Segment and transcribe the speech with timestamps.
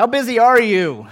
[0.00, 1.06] How busy are you?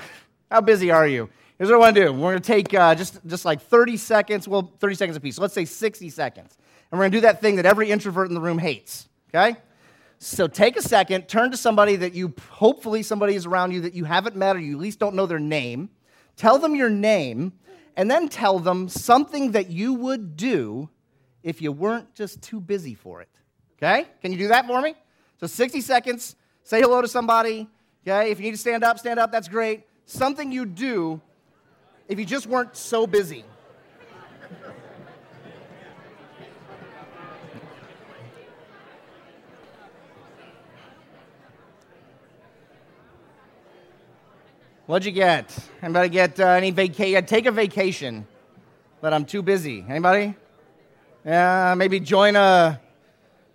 [0.50, 1.28] How busy are you?
[1.58, 2.10] Here's what I want to do.
[2.10, 5.36] We're going to take uh, just, just like 30 seconds, well, 30 seconds apiece.
[5.36, 6.56] So let's say 60 seconds.
[6.90, 9.58] And we're going to do that thing that every introvert in the room hates, okay?
[10.20, 13.92] So take a second, turn to somebody that you, hopefully, somebody is around you that
[13.92, 15.90] you haven't met or you at least don't know their name.
[16.36, 17.52] Tell them your name,
[17.94, 20.88] and then tell them something that you would do
[21.42, 23.28] if you weren't just too busy for it.
[23.76, 24.06] Okay?
[24.22, 24.94] Can you do that for me?
[25.40, 27.68] So 60 seconds, say hello to somebody.
[28.06, 28.30] Okay?
[28.30, 29.84] If you need to stand up, stand up, that's great.
[30.06, 31.20] Something you do
[32.08, 33.44] if you just weren't so busy.
[44.86, 45.54] What'd you get?
[45.82, 47.26] Anybody get uh, any vacation?
[47.26, 48.26] Take a vacation,
[49.02, 49.84] but I'm too busy.
[49.86, 50.34] Anybody?
[51.26, 52.80] Yeah, maybe join a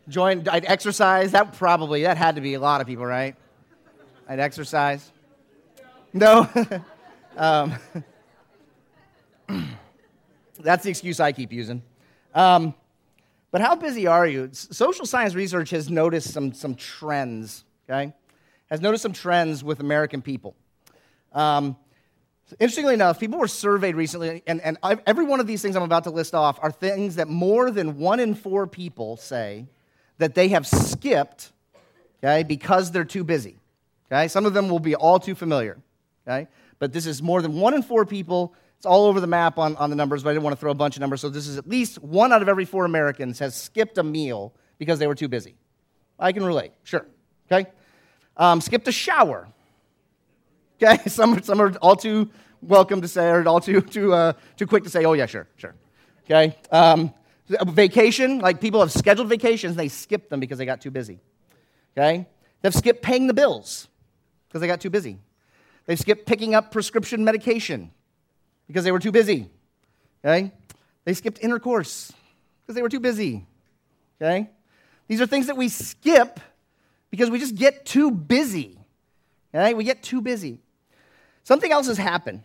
[0.07, 0.47] join.
[0.47, 1.31] I'd exercise.
[1.31, 3.35] That probably that had to be a lot of people, right?
[4.27, 5.11] I'd exercise.
[6.13, 6.49] No.
[7.37, 7.73] um,
[10.59, 11.81] that's the excuse I keep using.
[12.33, 12.73] Um,
[13.51, 14.49] but how busy are you?
[14.51, 18.13] Social science research has noticed some, some trends, okay?
[18.69, 20.55] Has noticed some trends with American people.
[21.33, 21.77] Um,
[22.59, 25.83] interestingly enough, people were surveyed recently, and, and I've, every one of these things I'm
[25.83, 29.67] about to list off are things that more than one in four people say
[30.17, 31.51] that they have skipped,
[32.23, 33.57] okay, because they're too busy.
[34.13, 34.27] Okay?
[34.27, 35.79] Some of them will be all too familiar.
[36.27, 36.47] Okay?
[36.77, 38.53] But this is more than one in four people.
[38.77, 40.71] It's all over the map on, on the numbers, but I didn't want to throw
[40.71, 41.21] a bunch of numbers.
[41.21, 44.53] So this is at least one out of every four Americans has skipped a meal
[44.77, 45.55] because they were too busy.
[46.19, 47.07] I can relate, sure.
[47.51, 47.69] Okay?
[48.37, 49.47] Um, skipped a shower.
[50.81, 51.01] Okay?
[51.09, 52.29] Some, some are all too
[52.61, 55.47] welcome to say, or all too, too, uh, too quick to say, oh, yeah, sure,
[55.55, 55.75] sure.
[56.25, 56.55] Okay?
[56.71, 57.13] Um,
[57.47, 61.19] vacation, like people have scheduled vacations, they skip them because they got too busy.
[61.97, 62.27] Okay?
[62.61, 63.87] They've skipped paying the bills
[64.53, 65.17] because they got too busy.
[65.87, 67.89] They've skipped picking up prescription medication
[68.67, 69.49] because they were too busy.
[70.23, 70.51] Okay?
[71.05, 72.13] They skipped intercourse
[72.61, 73.47] because they were too busy.
[74.21, 74.51] Okay?
[75.07, 76.39] These are things that we skip
[77.09, 78.77] because we just get too busy.
[79.55, 79.73] Okay?
[79.73, 80.59] We get too busy.
[81.43, 82.43] Something else has happened.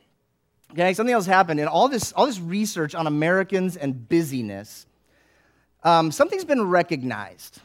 [0.72, 4.86] Okay, something else happened in all this, all this research on Americans and busyness.
[5.82, 7.60] Um, something's been recognized.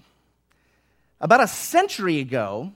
[1.19, 2.71] About a century ago,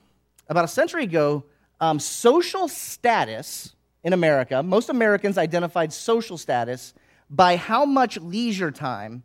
[0.48, 1.44] about a century ago,
[1.80, 6.94] um, social status in America, most Americans identified social status
[7.30, 9.22] by how much leisure time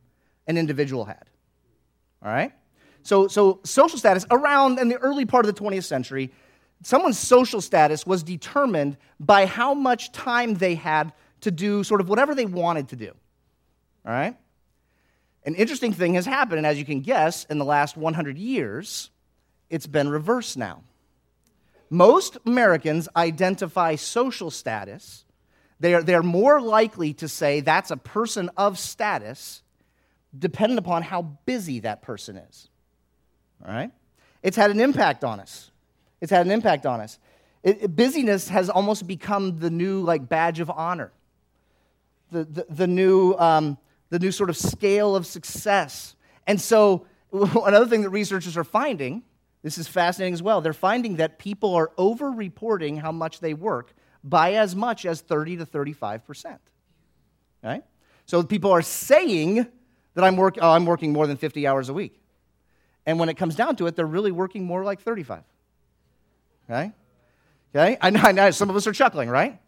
[0.47, 1.29] an individual had.
[2.21, 2.51] All right?
[3.03, 6.31] So, so social status around in the early part of the 20th century,
[6.83, 12.09] someone's social status was determined by how much time they had to do sort of
[12.09, 13.11] whatever they wanted to do.
[14.05, 14.35] All right?
[15.45, 19.09] An interesting thing has happened, and as you can guess, in the last 100 years,
[19.69, 20.83] it's been reversed now.
[21.89, 25.25] Most Americans identify social status.
[25.79, 29.61] They are, they're more likely to say that's a person of status
[30.37, 32.69] dependent upon how busy that person is.
[33.65, 33.91] All right?
[34.41, 35.71] It's had an impact on us.
[36.21, 37.19] It's had an impact on us.
[37.63, 41.11] It, it, busyness has almost become the new like badge of honor,
[42.31, 43.77] the, the, the new, um,
[44.09, 46.15] the new sort of scale of success.
[46.45, 49.23] And so, another thing that researchers are finding
[49.63, 50.61] this is fascinating as well.
[50.61, 53.93] They're finding that people are over reporting how much they work
[54.23, 56.59] by as much as 30 to 35%.
[57.63, 57.83] Right?
[58.25, 59.65] So people are saying
[60.13, 62.19] that I'm, work, oh, I'm working more than 50 hours a week.
[63.05, 65.43] And when it comes down to it, they're really working more like 35.
[66.69, 66.91] Okay?
[67.73, 67.97] Okay?
[68.01, 69.59] I know, I know some of us are chuckling, right?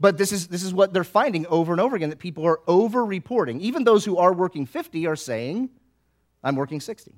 [0.00, 2.60] But this is, this is what they're finding over and over again that people are
[2.66, 3.60] over reporting.
[3.60, 5.70] Even those who are working 50 are saying,
[6.42, 7.12] I'm working 60.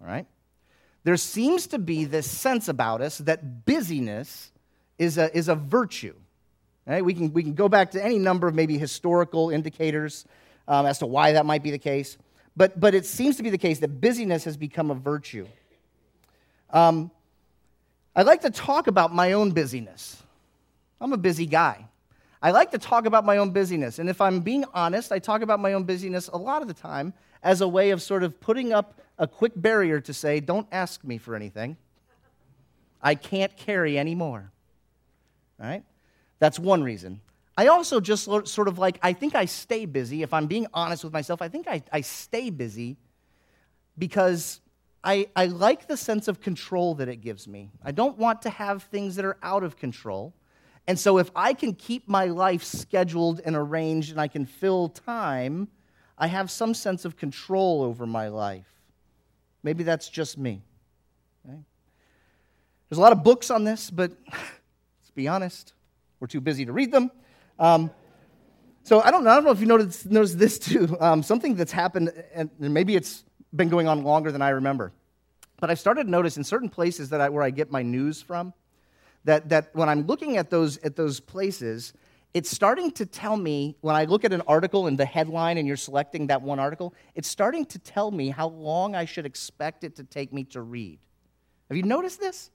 [0.00, 0.26] All right?
[1.06, 4.50] There seems to be this sense about us that busyness
[4.98, 6.16] is a, is a virtue.
[6.84, 7.04] Right?
[7.04, 10.24] We, can, we can go back to any number of maybe historical indicators
[10.66, 12.18] um, as to why that might be the case.
[12.56, 15.46] But, but it seems to be the case that busyness has become a virtue.
[16.70, 17.12] Um,
[18.16, 20.20] I'd like to talk about my own busyness.
[21.00, 21.86] I'm a busy guy.
[22.42, 24.00] I like to talk about my own busyness.
[24.00, 26.74] And if I'm being honest, I talk about my own busyness a lot of the
[26.74, 27.14] time
[27.44, 31.02] as a way of sort of putting up a quick barrier to say, don't ask
[31.04, 31.76] me for anything.
[33.02, 34.52] I can't carry anymore.
[35.58, 35.84] Right?
[36.38, 37.20] That's one reason.
[37.56, 40.22] I also just sort of like, I think I stay busy.
[40.22, 42.98] If I'm being honest with myself, I think I, I stay busy
[43.96, 44.60] because
[45.02, 47.70] I, I like the sense of control that it gives me.
[47.82, 50.34] I don't want to have things that are out of control.
[50.86, 54.90] And so if I can keep my life scheduled and arranged and I can fill
[54.90, 55.68] time,
[56.18, 58.75] I have some sense of control over my life.
[59.66, 60.62] Maybe that's just me.
[61.44, 65.72] There's a lot of books on this, but to be honest.
[66.20, 67.10] We're too busy to read them.
[67.58, 67.90] Um,
[68.84, 70.96] so I don't, I don't know if you noticed, noticed this too.
[71.00, 73.24] Um, something that's happened, and maybe it's
[73.56, 74.92] been going on longer than I remember.
[75.58, 78.22] But I've started to notice in certain places that I, where I get my news
[78.22, 78.54] from,
[79.24, 81.92] that, that when I'm looking at those, at those places,
[82.36, 85.66] it's starting to tell me, when I look at an article and the headline and
[85.66, 89.84] you're selecting that one article, it's starting to tell me how long I should expect
[89.84, 90.98] it to take me to read.
[91.70, 92.50] Have you noticed this?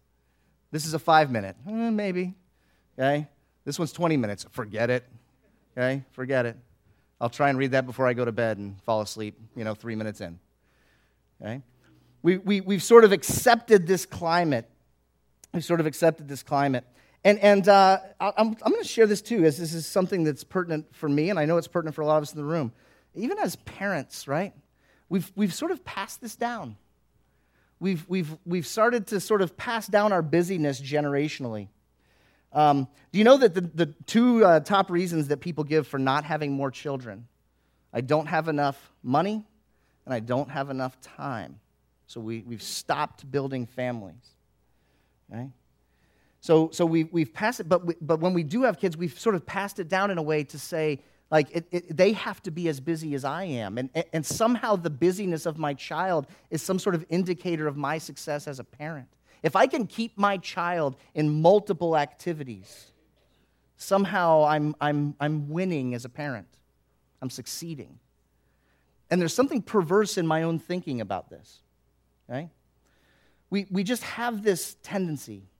[0.69, 2.35] This is a five minute, eh, maybe.
[2.95, 3.27] Okay?
[3.65, 4.45] This one's 20 minutes.
[4.51, 5.03] Forget it.
[5.75, 6.03] Okay?
[6.11, 6.57] Forget it.
[7.19, 9.73] I'll try and read that before I go to bed and fall asleep, you know,
[9.73, 10.39] three minutes in.
[11.41, 11.63] Okay?
[12.21, 14.69] We, we, we've sort of accepted this climate.
[15.55, 16.85] We've sort of accepted this climate.
[17.23, 20.43] And, and uh, I'm, I'm going to share this too, as this is something that's
[20.43, 22.45] pertinent for me, and I know it's pertinent for a lot of us in the
[22.45, 22.71] room.
[23.13, 24.53] Even as parents, right?
[25.09, 26.77] We've, we've sort of passed this down.
[27.79, 31.67] We've, we've, we've started to sort of pass down our busyness generationally.
[32.53, 35.99] Um, do you know that the, the two uh, top reasons that people give for
[35.99, 37.27] not having more children?
[37.93, 39.43] I don't have enough money,
[40.05, 41.59] and I don't have enough time.
[42.07, 44.29] So we, we've stopped building families.
[45.31, 45.49] Okay?
[46.41, 49.17] So, so we, we've passed it, but, we, but when we do have kids, we've
[49.17, 50.99] sort of passed it down in a way to say,
[51.29, 53.77] like, it, it, they have to be as busy as I am.
[53.77, 57.99] And, and somehow the busyness of my child is some sort of indicator of my
[57.99, 59.07] success as a parent.
[59.43, 62.91] If I can keep my child in multiple activities,
[63.77, 66.47] somehow I'm, I'm, I'm winning as a parent.
[67.21, 67.99] I'm succeeding.
[69.11, 71.59] And there's something perverse in my own thinking about this.
[72.27, 72.49] right?
[73.49, 75.50] We, we just have this tendency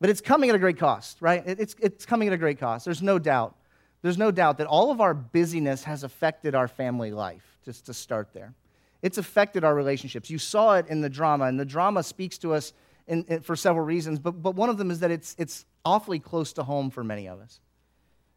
[0.00, 1.42] but it's coming at a great cost, right?
[1.46, 2.84] It's, it's coming at a great cost.
[2.84, 3.56] There's no doubt.
[4.02, 7.94] There's no doubt that all of our busyness has affected our family life, just to
[7.94, 8.54] start there.
[9.02, 10.30] It's affected our relationships.
[10.30, 12.72] You saw it in the drama, and the drama speaks to us
[13.06, 16.18] in, in, for several reasons, but, but one of them is that it's, it's awfully
[16.18, 17.60] close to home for many of us.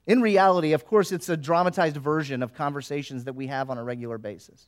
[0.08, 3.84] In reality, of course, it's a dramatized version of conversations that we have on a
[3.84, 4.68] regular basis.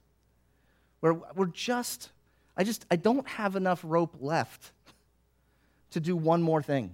[1.00, 2.10] Where we're just,
[2.56, 4.72] I just, I don't have enough rope left
[5.92, 6.92] to do one more thing.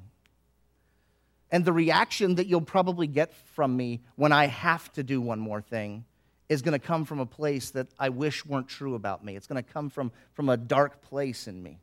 [1.51, 5.39] And the reaction that you'll probably get from me when I have to do one
[5.39, 6.03] more thing
[6.49, 9.35] is going to come from a place that I wish weren't true about me.
[9.35, 11.79] It's going to come from, from a dark place in me.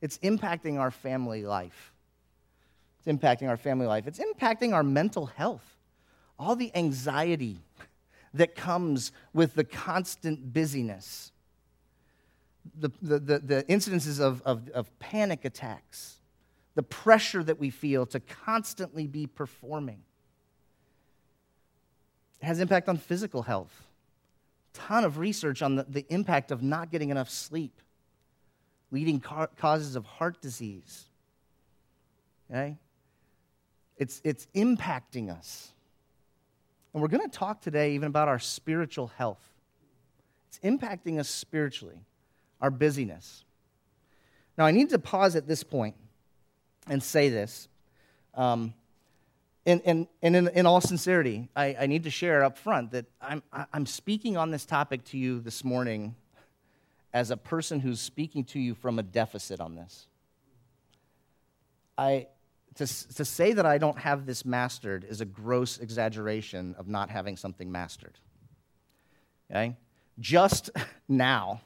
[0.00, 1.92] It's impacting our family life.
[2.98, 4.06] It's impacting our family life.
[4.06, 5.76] It's impacting our mental health.
[6.38, 7.58] All the anxiety
[8.34, 11.32] that comes with the constant busyness
[12.78, 16.16] the, the, the, the incidences of, of, of panic attacks,
[16.74, 20.02] the pressure that we feel to constantly be performing.
[22.40, 23.84] It has impact on physical health.
[24.74, 27.80] Ton of research on the, the impact of not getting enough sleep,
[28.90, 31.06] leading ca- causes of heart disease.
[32.50, 32.76] Okay?
[33.96, 35.72] It's, it's impacting us.
[36.92, 39.42] And we're going to talk today even about our spiritual health.
[40.48, 42.04] It's impacting us spiritually
[42.60, 43.44] our busyness.
[44.56, 45.94] Now, I need to pause at this point
[46.88, 47.68] and say this.
[48.34, 48.74] Um,
[49.66, 53.06] and, and, and in, in all sincerity, I, I need to share up front that
[53.20, 56.14] I'm, I'm speaking on this topic to you this morning
[57.12, 60.06] as a person who's speaking to you from a deficit on this.
[61.96, 62.28] I,
[62.76, 67.10] to, to say that I don't have this mastered is a gross exaggeration of not
[67.10, 68.18] having something mastered.
[69.50, 69.76] Okay?
[70.20, 70.70] Just
[71.08, 71.60] now,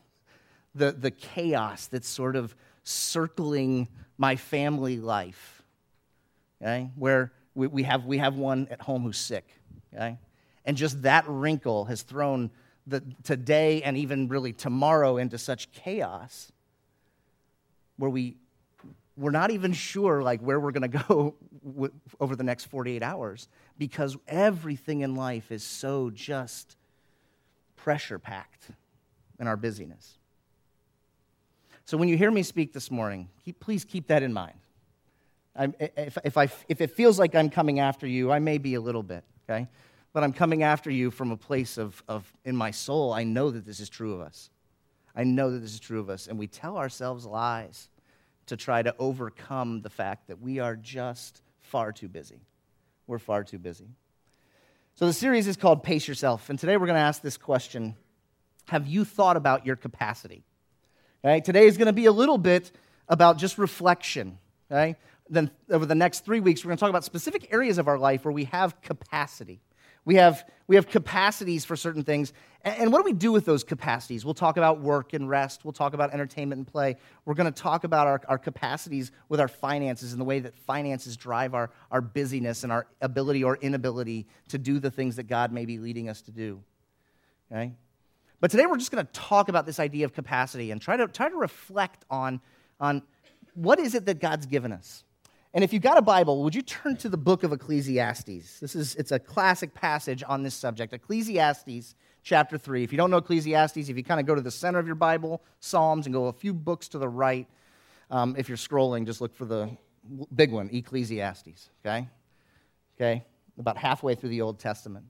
[0.74, 3.88] the, the chaos that's sort of circling
[4.18, 5.62] my family life,
[6.60, 6.90] okay?
[6.96, 9.46] Where we, we, have, we have one at home who's sick,
[9.94, 10.18] okay?
[10.64, 12.50] And just that wrinkle has thrown
[12.86, 16.50] the, today and even really tomorrow into such chaos
[17.96, 18.36] where we,
[19.16, 21.34] we're not even sure like where we're going to go
[22.20, 23.48] over the next 48 hours
[23.78, 26.76] because everything in life is so just
[27.76, 28.68] pressure packed
[29.38, 30.18] in our busyness
[31.84, 33.28] so when you hear me speak this morning,
[33.60, 34.54] please keep that in mind.
[35.58, 38.80] If, if, I, if it feels like I'm coming after you, I may be a
[38.80, 39.68] little bit, okay?
[40.12, 43.50] But I'm coming after you from a place of, of, in my soul, I know
[43.50, 44.50] that this is true of us.
[45.14, 46.26] I know that this is true of us.
[46.26, 47.88] And we tell ourselves lies
[48.46, 52.40] to try to overcome the fact that we are just far too busy.
[53.06, 53.88] We're far too busy.
[54.94, 56.48] So the series is called Pace Yourself.
[56.50, 57.94] And today we're going to ask this question
[58.68, 60.44] Have you thought about your capacity?
[61.24, 61.40] Okay?
[61.40, 62.72] Today is going to be a little bit
[63.08, 64.38] about just reflection.
[65.28, 67.98] Then over the next three weeks, we're going to talk about specific areas of our
[67.98, 69.60] life where we have capacity,
[70.04, 72.32] We have, we have capacities for certain things.
[72.62, 74.24] And, and what do we do with those capacities?
[74.24, 75.64] We'll talk about work and rest.
[75.64, 76.96] We'll talk about entertainment and play.
[77.24, 80.56] We're going to talk about our, our capacities with our finances and the way that
[80.56, 85.24] finances drive our, our busyness and our ability or inability to do the things that
[85.24, 86.62] God may be leading us to do.
[87.52, 87.72] Okay?
[88.42, 91.06] But today we're just going to talk about this idea of capacity and try to,
[91.06, 92.40] try to reflect on,
[92.80, 93.04] on
[93.54, 95.04] what is it that God's given us.
[95.54, 98.58] And if you've got a Bible, would you turn to the book of Ecclesiastes?
[98.58, 100.92] This is it's a classic passage on this subject.
[100.92, 101.94] Ecclesiastes
[102.24, 102.82] chapter 3.
[102.82, 104.96] If you don't know Ecclesiastes, if you kind of go to the center of your
[104.96, 107.46] Bible, Psalms, and go a few books to the right,
[108.10, 109.70] um, if you're scrolling, just look for the
[110.34, 112.08] big one, Ecclesiastes, okay?
[112.96, 113.24] Okay?
[113.56, 115.04] About halfway through the Old Testament.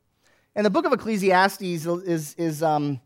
[0.54, 3.00] And the book of Ecclesiastes is, is um,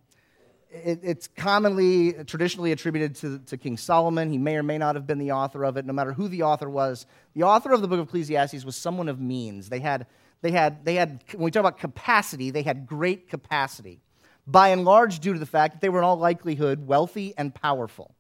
[0.71, 4.31] it, it's commonly, traditionally attributed to, to King Solomon.
[4.31, 6.43] He may or may not have been the author of it, no matter who the
[6.43, 7.07] author was.
[7.35, 9.69] The author of the book of Ecclesiastes was someone of means.
[9.69, 10.07] They had,
[10.43, 14.01] they had, they had when we talk about capacity, they had great capacity,
[14.47, 17.55] by and large, due to the fact that they were in all likelihood wealthy and
[17.55, 18.15] powerful.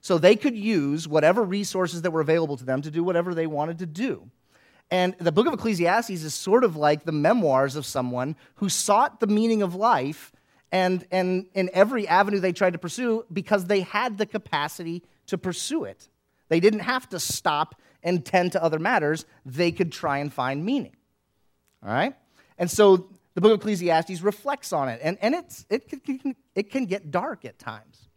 [0.00, 3.46] So they could use whatever resources that were available to them to do whatever they
[3.46, 4.28] wanted to do.
[4.90, 9.20] And the book of Ecclesiastes is sort of like the memoirs of someone who sought
[9.20, 10.32] the meaning of life
[10.72, 15.38] and, and in every avenue they tried to pursue because they had the capacity to
[15.38, 16.08] pursue it.
[16.48, 20.64] They didn't have to stop and tend to other matters, they could try and find
[20.64, 20.96] meaning.
[21.84, 22.14] All right?
[22.58, 26.70] And so the book of Ecclesiastes reflects on it, and, and it's, it, can, it
[26.70, 28.08] can get dark at times.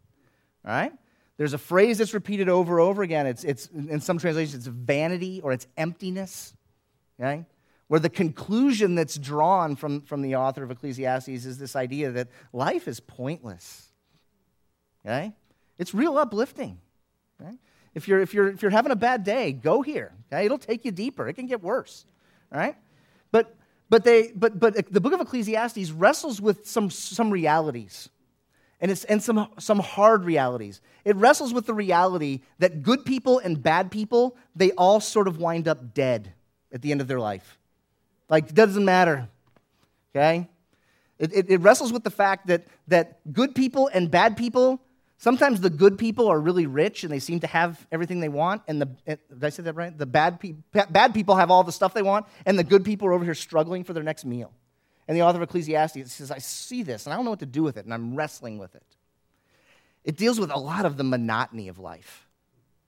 [0.65, 0.91] All right?
[1.37, 3.27] There's a phrase that's repeated over and over again.
[3.27, 6.55] It's, it's, in some translations, it's vanity or it's emptiness.
[7.19, 7.45] Okay?
[7.87, 12.29] Where the conclusion that's drawn from, from the author of Ecclesiastes is this idea that
[12.51, 13.91] life is pointless.
[15.05, 15.33] Okay?
[15.77, 16.79] It's real uplifting.
[17.39, 17.55] Okay?
[17.93, 20.13] If, you're, if, you're, if you're having a bad day, go here.
[20.27, 20.45] Okay?
[20.45, 21.27] It'll take you deeper.
[21.27, 22.05] It can get worse.
[22.51, 22.75] All right?
[23.31, 23.55] But,
[23.89, 28.09] but, they, but, but the book of Ecclesiastes wrestles with some, some realities
[28.81, 30.81] and, it's, and some, some hard realities.
[31.03, 35.37] It wrestles with the reality that good people and bad people, they all sort of
[35.37, 36.33] wind up dead
[36.71, 37.59] at the end of their life.
[38.29, 39.27] Like, it doesn't matter.
[40.15, 40.49] Okay?
[41.19, 44.81] It, it, it, wrestles with the fact that, that good people and bad people,
[45.17, 48.63] sometimes the good people are really rich and they seem to have everything they want.
[48.67, 49.97] And the, eh, did I say that right?
[49.97, 53.07] The bad, pe- bad people have all the stuff they want, and the good people
[53.07, 54.51] are over here struggling for their next meal.
[55.07, 57.45] And the author of Ecclesiastes says, I see this and I don't know what to
[57.45, 58.83] do with it, and I'm wrestling with it.
[60.03, 62.27] It deals with a lot of the monotony of life.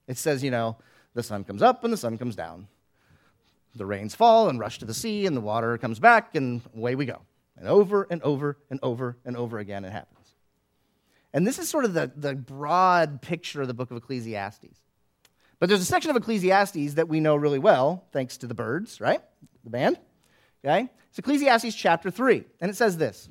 [0.06, 0.76] It says, you know,
[1.14, 2.68] the sun comes up and the sun comes down
[3.74, 6.94] the rains fall and rush to the sea, and the water comes back, and away
[6.94, 7.22] we go.
[7.56, 10.34] And over and over and over and over again it happens.
[11.32, 14.80] And this is sort of the, the broad picture of the book of Ecclesiastes.
[15.58, 19.00] But there's a section of Ecclesiastes that we know really well, thanks to the Byrds,
[19.00, 19.20] right?
[19.64, 19.98] The band.
[20.64, 20.88] Okay?
[21.10, 22.44] It's Ecclesiastes chapter 3.
[22.60, 23.28] And it says this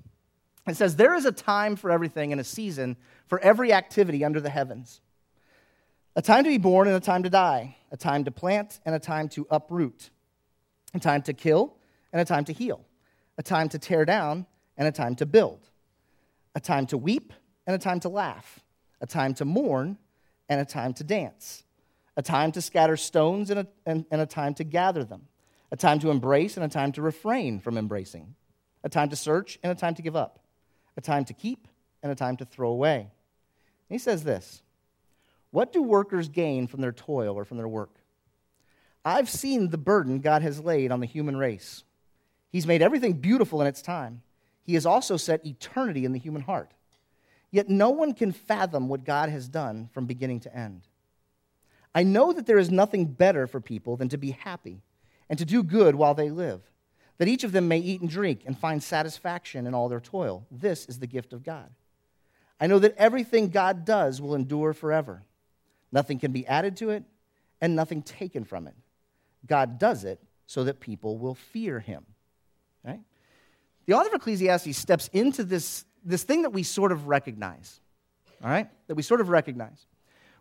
[0.68, 4.42] It says, There is a time for everything and a season for every activity under
[4.42, 5.02] the heavens.
[6.16, 8.94] A time to be born and a time to die, a time to plant and
[8.94, 10.10] a time to uproot
[10.94, 11.76] a time to kill
[12.12, 12.82] and a time to heal,
[13.38, 14.46] a time to tear down
[14.78, 15.60] and a time to build,
[16.56, 17.34] a time to weep
[17.66, 18.60] and a time to laugh,
[19.02, 19.98] a time to mourn
[20.50, 21.64] and a time to dance,
[22.16, 25.28] a time to scatter stones and a, and, and a time to gather them,
[25.72, 28.36] a time to embrace and a time to refrain from embracing,
[28.84, 30.40] a time to search and a time to give up,
[30.96, 31.68] a time to keep
[32.02, 33.00] and a time to throw away.
[33.00, 34.62] And he says this
[35.52, 37.96] What do workers gain from their toil or from their work?
[39.08, 41.86] I've seen the burden God has laid on the human race.
[42.50, 44.22] He's made everything beautiful in its time.
[44.64, 46.74] He has also set eternity in the human heart.
[47.50, 50.82] Yet no one can fathom what God has done from beginning to end.
[51.96, 54.82] I know that there is nothing better for people than to be happy
[55.30, 56.60] and to do good while they live,
[57.18, 60.46] that each of them may eat and drink and find satisfaction in all their toil.
[60.52, 61.70] This is the gift of God.
[62.60, 65.24] I know that everything God does will endure forever.
[65.94, 67.06] Nothing can be added to it
[67.62, 68.76] and nothing taken from it.
[69.48, 72.06] God does it so that people will fear him.
[72.84, 73.00] Right?
[73.86, 77.80] The author of Ecclesiastes steps into this, this thing that we sort of recognize.
[78.44, 78.70] All right?
[78.88, 79.86] That we sort of recognize.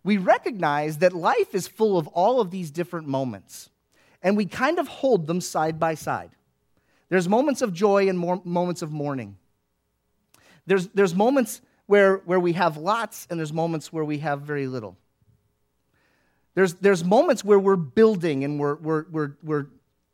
[0.04, 3.70] We recognize that life is full of all of these different moments,
[4.22, 6.30] and we kind of hold them side by side.
[7.08, 9.36] There's moments of joy and moments of mourning.
[10.66, 14.66] There's, there's moments where, where we have lots, and there's moments where we have very
[14.66, 14.96] little.
[16.56, 19.66] There's, there's moments where we're building and we're, we're, we're, we're,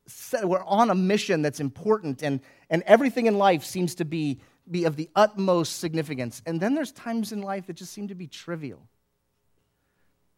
[0.08, 4.40] set, we're on a mission that's important and, and everything in life seems to be,
[4.68, 6.42] be of the utmost significance.
[6.44, 8.80] And then there's times in life that just seem to be trivial.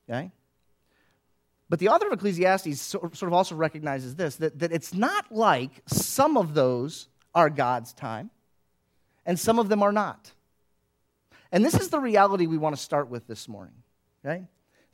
[0.07, 0.31] Okay?
[1.71, 5.71] But the author of Ecclesiastes sort of also recognizes this that, that it's not like
[5.87, 8.31] some of those are God's time,
[9.25, 10.31] and some of them are not.
[11.51, 13.75] And this is the reality we want to start with this morning.
[14.23, 14.45] Okay?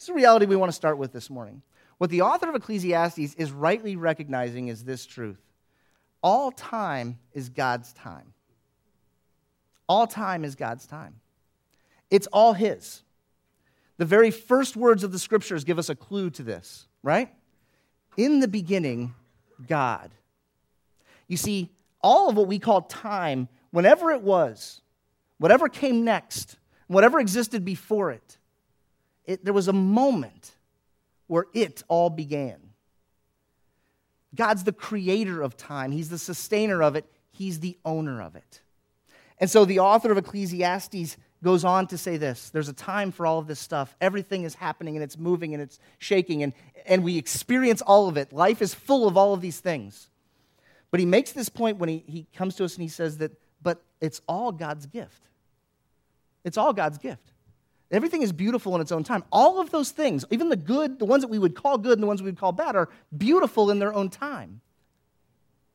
[0.00, 1.62] Is the reality we want to start with this morning.
[1.99, 5.38] What the author of Ecclesiastes is rightly recognizing is this truth
[6.23, 8.33] all time is God's time.
[9.88, 11.21] All time is God's time.
[12.11, 13.02] It's all His.
[13.99, 17.30] The very first words of the scriptures give us a clue to this, right?
[18.16, 19.14] In the beginning,
[19.66, 20.11] God.
[21.28, 21.71] You see,
[22.02, 24.80] all of what we call time, whenever it was,
[25.38, 28.38] whatever came next, whatever existed before it,
[29.31, 30.53] it there was a moment
[31.27, 32.59] where it all began.
[34.35, 38.61] God's the creator of time, He's the sustainer of it, He's the owner of it.
[39.39, 43.25] And so the author of Ecclesiastes goes on to say this there's a time for
[43.25, 43.95] all of this stuff.
[44.01, 46.53] Everything is happening and it's moving and it's shaking, and,
[46.85, 48.33] and we experience all of it.
[48.33, 50.09] Life is full of all of these things.
[50.91, 53.31] But he makes this point when he, he comes to us and he says that,
[53.63, 55.23] but it's all God's gift.
[56.43, 57.30] It's all God's gift.
[57.91, 59.25] Everything is beautiful in its own time.
[59.33, 62.03] All of those things, even the good, the ones that we would call good and
[62.03, 64.61] the ones we would call bad, are beautiful in their own time.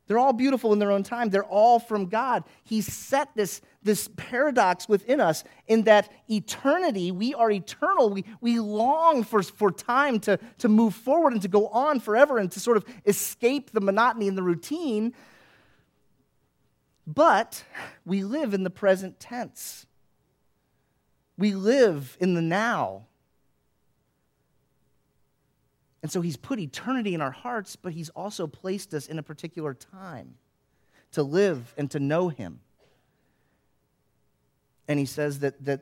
[0.08, 1.30] They're all beautiful in their own time.
[1.30, 2.44] They're all from God.
[2.64, 8.12] He set this, this paradox within us in that eternity, we are eternal.
[8.12, 12.38] We, we long for, for time to, to move forward and to go on forever
[12.38, 15.14] and to sort of escape the monotony and the routine.
[17.08, 17.64] But
[18.06, 19.88] we live in the present tense.
[21.38, 23.06] We live in the now.
[26.02, 29.24] And so he's put eternity in our hearts, but he's also placed us in a
[29.24, 30.36] particular time
[31.14, 32.60] to live and to know him.
[34.88, 35.82] And he says that, that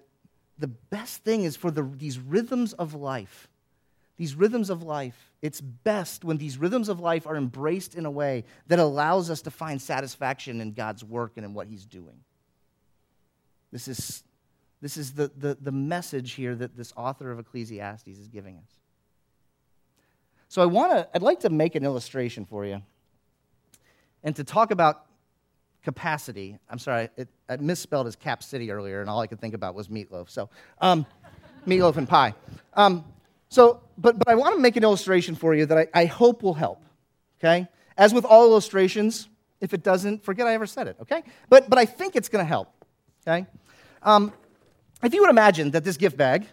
[0.57, 3.49] the best thing is for the, these rhythms of life,
[4.15, 8.11] these rhythms of life, it's best when these rhythms of life are embraced in a
[8.11, 12.21] way that allows us to find satisfaction in God's work and in what he's doing.
[13.71, 14.23] This is
[14.83, 18.69] this is the, the, the message here that this author of Ecclesiastes is giving us.
[20.49, 22.81] So I want to, I'd like to make an illustration for you
[24.25, 25.05] and to talk about
[25.85, 26.59] capacity.
[26.69, 29.73] I'm sorry, it, I misspelled as Cap City earlier, and all I could think about
[29.73, 30.29] was meatloaf.
[30.29, 30.49] So,
[30.81, 31.05] um,
[31.65, 32.33] meatloaf and pie.
[32.73, 33.05] Um,
[33.47, 36.43] so, but, but I want to make an illustration for you that I, I hope
[36.43, 36.83] will help,
[37.39, 37.69] okay?
[37.97, 39.29] As with all illustrations,
[39.61, 41.23] if it doesn't, forget I ever said it, okay?
[41.47, 42.67] But, but I think it's going to help,
[43.25, 43.47] okay?
[44.01, 44.33] Um,
[45.03, 46.47] if you would imagine that this gift bag,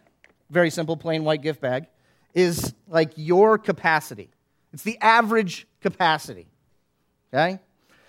[0.50, 1.86] very simple, plain white gift bag,
[2.34, 4.30] is like your capacity.
[4.72, 6.46] It's the average capacity.
[7.32, 7.58] Okay?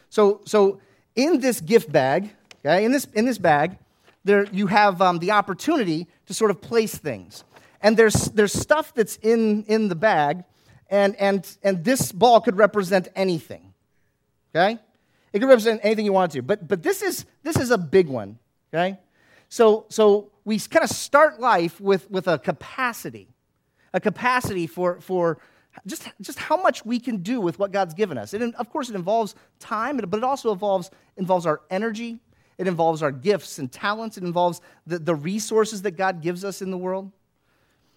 [0.10, 0.80] So, so
[1.16, 3.78] in this gift bag, okay, in this, in this bag,
[4.24, 7.44] there you have um, the opportunity to sort of place things.
[7.82, 10.44] And there's, there's stuff that's in, in the bag,
[10.90, 13.74] and, and, and this ball could represent anything.
[14.54, 14.78] Okay?
[15.34, 16.42] It could represent anything you want to.
[16.42, 18.38] But, but this, is, this is a big one.
[18.74, 19.00] Okay?
[19.52, 23.28] So, so we kind of start life with, with a capacity,
[23.94, 25.40] a capacity for, for
[25.86, 28.34] just, just how much we can do with what God's given us.
[28.34, 32.22] And of course, it involves time, but it also involves, involves our energy,
[32.58, 36.62] it involves our gifts and talents, it involves the, the resources that God gives us
[36.62, 37.12] in the world.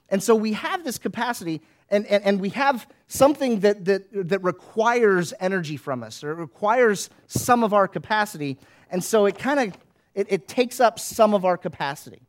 [0.08, 4.42] And so we have this capacity, and, and, and we have something that, that, that
[4.42, 8.58] requires energy from us, or it requires some of our capacity.
[8.90, 9.76] And so it kind of
[10.14, 12.22] it, it takes up some of our capacity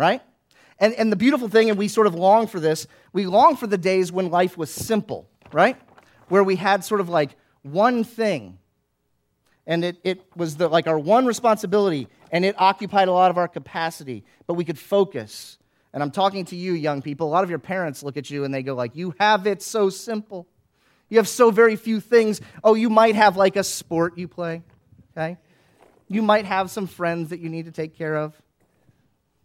[0.00, 0.22] right?
[0.78, 3.66] And, and the beautiful thing, and we sort of long for this, we long for
[3.66, 5.76] the days when life was simple, right?
[6.28, 8.58] Where we had sort of like one thing,
[9.66, 13.36] and it, it was the, like our one responsibility, and it occupied a lot of
[13.36, 15.58] our capacity, but we could focus.
[15.92, 17.28] And I'm talking to you, young people.
[17.28, 19.60] A lot of your parents look at you and they go like, "You have it
[19.60, 20.46] so simple.
[21.10, 22.40] You have so very few things.
[22.64, 24.62] Oh, you might have like a sport you play,
[25.14, 25.36] okay?
[26.10, 28.34] You might have some friends that you need to take care of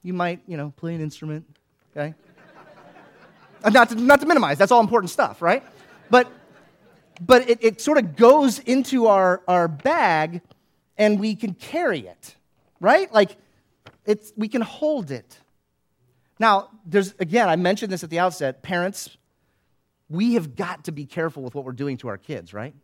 [0.06, 1.45] you might, you know, play an instrument,
[1.91, 2.13] okay?
[3.63, 5.63] Uh, not, to, not to minimize, that's all important stuff, right?
[6.12, 6.32] But,
[7.19, 10.41] but it, it sort of goes into our, our bag
[10.95, 12.36] and we can carry it,
[12.80, 13.12] right?
[13.12, 13.36] Like,
[14.06, 15.39] it's, we can hold it.
[16.38, 19.17] Now, there's, again, I mentioned this at the outset parents,
[20.08, 22.75] we have got to be careful with what we're doing to our kids, right?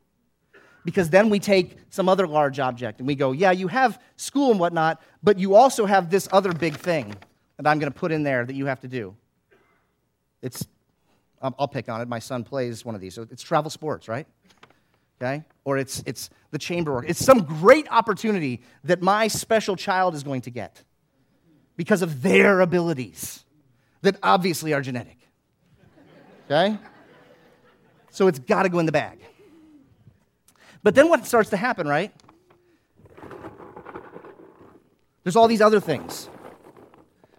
[0.83, 4.51] Because then we take some other large object and we go, yeah, you have school
[4.51, 7.15] and whatnot, but you also have this other big thing
[7.57, 9.15] that I'm going to put in there that you have to do.
[10.41, 10.65] It's,
[11.41, 12.07] um, I'll pick on it.
[12.07, 13.13] My son plays one of these.
[13.13, 14.25] So it's travel sports, right?
[15.21, 15.43] Okay?
[15.65, 17.05] Or it's, it's the chamber work.
[17.07, 20.83] It's some great opportunity that my special child is going to get
[21.77, 23.43] because of their abilities
[24.01, 25.17] that obviously are genetic.
[26.45, 26.77] Okay?
[28.09, 29.19] So it's got to go in the bag.
[30.83, 32.11] But then what starts to happen, right?
[35.23, 36.29] There's all these other things.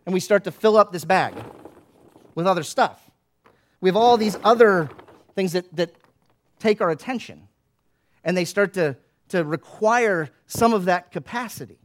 [0.07, 1.35] And we start to fill up this bag
[2.35, 3.11] with other stuff.
[3.81, 4.89] We have all these other
[5.35, 5.95] things that, that
[6.59, 7.49] take our attention,
[8.23, 8.97] and they start to,
[9.29, 11.79] to require some of that capacity.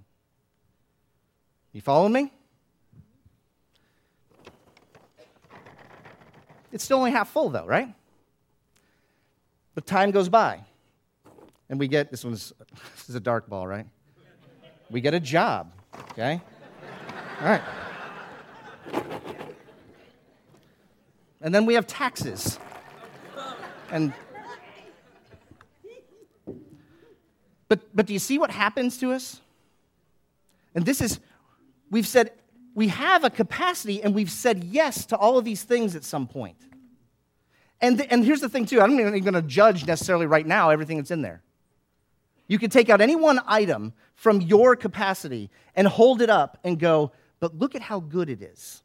[1.71, 2.31] You follow me?
[6.71, 7.93] It's still only half full, though, right?
[9.73, 10.61] But time goes by,
[11.69, 12.53] and we get this one's
[12.95, 13.85] this is a dark ball, right?
[14.89, 15.71] We get a job,
[16.11, 16.41] okay?
[17.41, 17.61] All right.
[21.41, 22.57] And then we have taxes.
[23.91, 24.13] And
[27.67, 29.41] but but do you see what happens to us?
[30.73, 31.19] And this is
[31.89, 32.31] we've said
[32.77, 36.27] we have a capacity and we've said yes to all of these things at some
[36.27, 36.57] point.
[37.81, 40.69] And, and here's the thing, too I'm not even going to judge necessarily right now
[40.69, 41.41] everything that's in there.
[42.47, 46.79] You can take out any one item from your capacity and hold it up and
[46.79, 48.81] go, but look at how good it is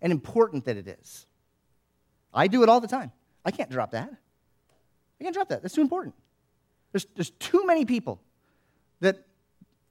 [0.00, 1.26] and important that it is.
[2.32, 3.12] I do it all the time.
[3.44, 4.10] I can't drop that.
[5.20, 5.62] I can't drop that.
[5.62, 6.14] That's too important.
[6.92, 8.20] There's, there's too many people
[9.00, 9.24] that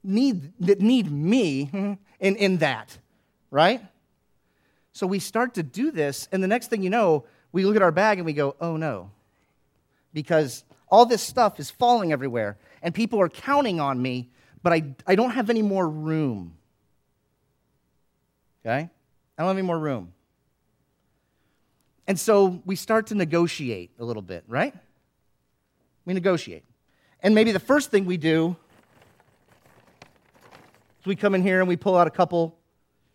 [0.04, 1.70] need, that need me
[2.20, 2.98] in, in that,
[3.50, 3.82] right?
[4.94, 7.82] So we start to do this, and the next thing you know, we look at
[7.82, 9.12] our bag and we go, oh no.
[10.14, 14.30] Because all this stuff is falling everywhere, and people are counting on me,
[14.62, 16.58] but I, I don't have any more room.
[18.64, 18.90] Okay?
[19.38, 20.14] I don't have any more room.
[22.08, 24.76] And so we start to negotiate a little bit, right?
[26.06, 26.66] We negotiate.
[27.24, 28.56] And maybe the first thing we do
[31.00, 32.58] is we come in here and we pull out a couple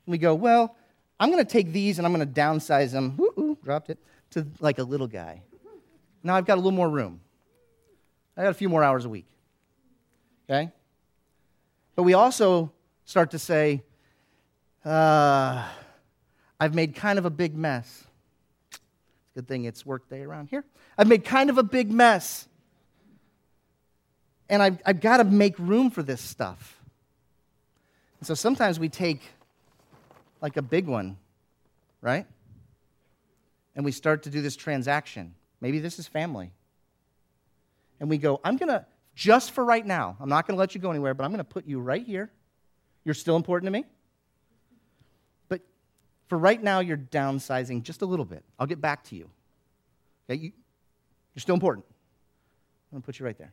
[0.07, 0.77] and we go, well,
[1.21, 3.59] I'm going to take these and I'm going to downsize them.
[3.63, 3.99] Dropped it
[4.31, 5.43] to like a little guy.
[6.23, 7.21] Now I've got a little more room.
[8.37, 9.27] I got a few more hours a week.
[10.49, 10.71] Okay?
[11.95, 12.73] But we also
[13.05, 13.83] start to say,
[14.85, 15.67] uh,
[16.61, 18.05] I've made kind of a big mess.
[18.71, 20.65] It's a good thing it's work day around here.
[20.99, 22.47] I've made kind of a big mess.
[24.49, 26.81] And I've, I've got to make room for this stuff.
[28.21, 29.23] And so sometimes we take
[30.41, 31.17] like a big one,
[32.01, 32.27] right?
[33.77, 35.35] and we start to do this transaction.
[35.61, 36.51] Maybe this is family.
[38.01, 40.75] And we go, I'm going to, just for right now, I'm not going to let
[40.75, 42.31] you go anywhere, but I'm going to put you right here.
[43.05, 43.85] You're still important to me.
[45.49, 45.63] But
[46.29, 48.45] for right now, you're downsizing just a little bit.
[48.59, 49.31] I'll get back to you.
[50.29, 50.41] Okay?
[50.41, 50.53] You,
[51.35, 51.87] you're still important.
[52.91, 53.53] I'm going to put you right there.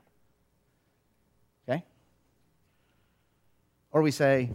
[1.68, 1.84] Okay?
[3.92, 4.52] Or we say,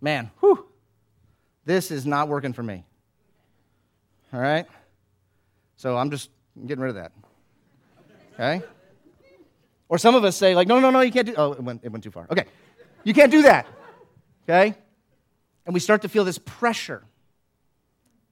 [0.00, 0.66] man, whew,
[1.64, 2.84] this is not working for me
[4.34, 4.66] all right?
[5.76, 6.30] So I'm just
[6.66, 7.12] getting rid of that.
[8.34, 8.62] Okay?
[9.88, 11.84] Or some of us say, like, no, no, no, you can't do Oh, it went,
[11.84, 12.26] it went too far.
[12.30, 12.44] Okay.
[13.04, 13.66] You can't do that.
[14.48, 14.74] Okay?
[15.66, 17.02] And we start to feel this pressure.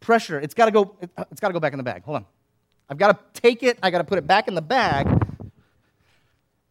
[0.01, 0.41] Pressure.
[0.41, 2.03] It's got to go it's got to go back in the bag.
[2.05, 2.27] Hold on.
[2.89, 5.07] I've got to take it, I got to put it back in the bag.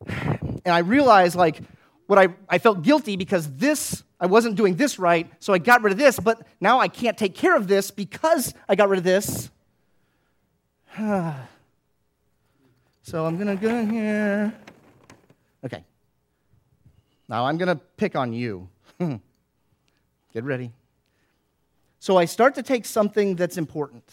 [0.08, 1.62] And I realize like
[2.08, 5.82] what I, I felt guilty because this I wasn't doing this right, so I got
[5.82, 9.00] rid of this, but now I can't take care of this because I got rid
[9.00, 9.50] of this.
[10.98, 11.48] Ah.
[13.12, 14.54] So I'm going to go in here.
[15.66, 15.84] Okay.
[17.28, 18.70] Now I'm going to pick on you.
[19.00, 20.72] Get ready.
[22.00, 24.10] So I start to take something that's important,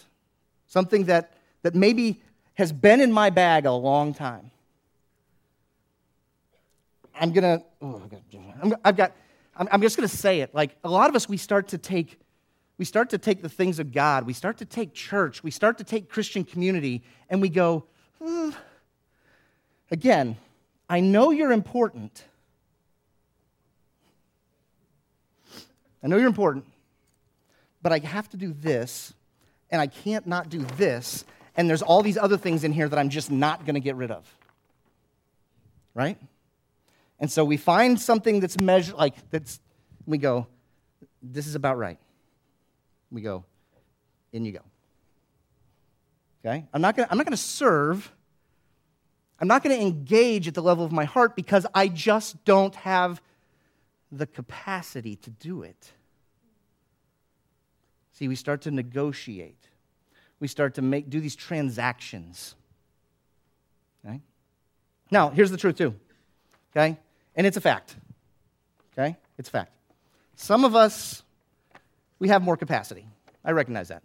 [0.67, 2.21] something that, that maybe
[2.55, 4.51] has been in my bag a long time.
[7.21, 9.13] I'm going to, I've got
[9.57, 10.53] I'm, I'm just going to say it.
[10.57, 12.19] Like a lot of us, we start to take
[12.79, 15.79] we start to take the things of God, we start to take church, we start
[15.79, 17.85] to take Christian community, and we go,
[18.21, 18.51] hmm.
[19.90, 20.37] Again,
[20.88, 22.24] I know you're important.
[26.03, 26.64] I know you're important,
[27.83, 29.12] but I have to do this,
[29.70, 31.24] and I can't not do this,
[31.57, 33.96] and there's all these other things in here that I'm just not going to get
[33.96, 34.24] rid of.
[35.94, 36.16] Right?
[37.18, 39.59] And so we find something that's measured, like, that's,
[40.07, 40.46] we go,
[41.20, 41.98] this is about right.
[43.11, 43.44] We go,
[44.33, 44.61] in you go.
[46.44, 46.64] Okay?
[46.72, 48.12] I'm not gonna, I'm not gonna serve.
[49.40, 53.22] I'm not gonna engage at the level of my heart because I just don't have
[54.11, 55.92] the capacity to do it.
[58.14, 59.68] See, we start to negotiate.
[60.40, 62.55] We start to make do these transactions.
[64.05, 64.20] Okay?
[65.11, 65.94] Now, here's the truth too.
[66.72, 66.98] Okay?
[67.37, 67.96] And it's a fact.
[68.92, 69.16] Okay?
[69.38, 69.72] It's a fact.
[70.35, 71.22] Some of us,
[72.18, 73.07] we have more capacity.
[73.44, 74.03] I recognize that.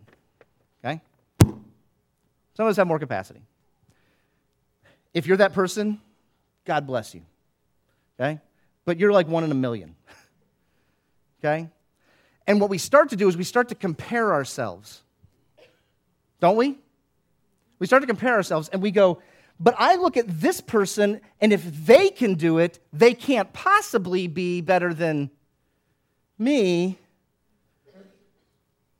[0.84, 1.02] Okay?
[1.40, 3.42] Some of us have more capacity.
[5.14, 6.02] If you're that person,
[6.66, 7.22] God bless you.
[8.20, 8.40] Okay?
[8.86, 9.96] but you're like one in a million.
[11.40, 11.70] okay?
[12.46, 15.02] And what we start to do is we start to compare ourselves.
[16.40, 16.78] Don't we?
[17.80, 19.22] We start to compare ourselves and we go,
[19.60, 24.28] but I look at this person, and if they can do it, they can't possibly
[24.28, 25.30] be better than
[26.38, 26.98] me.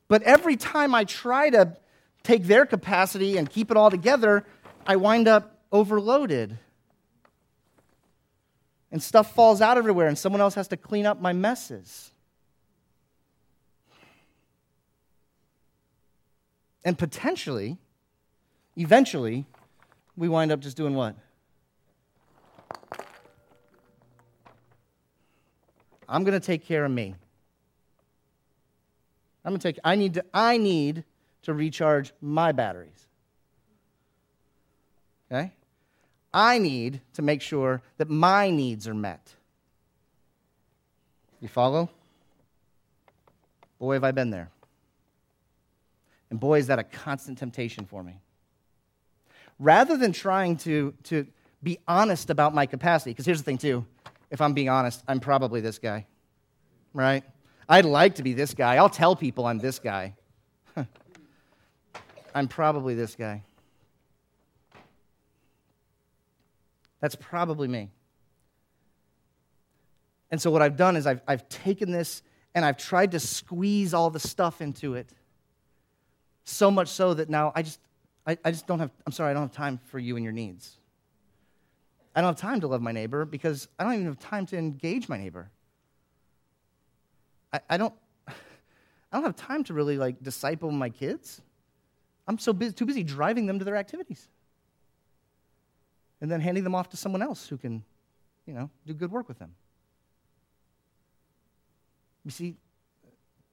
[0.08, 1.76] But every time I try to
[2.22, 4.46] take their capacity and keep it all together,
[4.86, 6.56] I wind up overloaded.
[8.92, 12.12] And stuff falls out everywhere, and someone else has to clean up my messes.
[16.84, 17.76] And potentially,
[18.76, 19.46] eventually,
[20.16, 21.16] we wind up just doing what?
[26.08, 27.16] I'm going to take care of me.
[29.44, 31.04] I'm going to take I need to I need
[31.42, 33.08] to recharge my batteries.
[35.30, 35.52] Okay?
[36.34, 39.34] I need to make sure that my needs are met.
[41.40, 41.88] You follow?
[43.78, 44.50] Boy, have I been there.
[46.30, 48.18] And boy, is that a constant temptation for me
[49.58, 51.26] rather than trying to, to
[51.62, 53.84] be honest about my capacity, because here's the thing, too.
[54.30, 56.06] If I'm being honest, I'm probably this guy,
[56.92, 57.22] right?
[57.68, 58.76] I'd like to be this guy.
[58.76, 60.14] I'll tell people I'm this guy.
[62.34, 63.42] I'm probably this guy.
[67.04, 67.90] That's probably me.
[70.30, 72.22] And so, what I've done is I've, I've taken this
[72.54, 75.12] and I've tried to squeeze all the stuff into it.
[76.44, 77.78] So much so that now I just,
[78.26, 80.32] I, I just don't have, I'm sorry, I don't have time for you and your
[80.32, 80.78] needs.
[82.16, 84.56] I don't have time to love my neighbor because I don't even have time to
[84.56, 85.50] engage my neighbor.
[87.52, 87.92] I, I don't,
[88.28, 88.32] I
[89.12, 91.42] don't have time to really like disciple my kids.
[92.26, 94.26] I'm so busy, too busy driving them to their activities
[96.24, 97.84] and then handing them off to someone else who can,
[98.46, 99.54] you know, do good work with them.
[102.24, 102.56] You see,